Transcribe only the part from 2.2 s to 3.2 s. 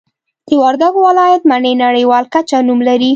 کچه نوم لري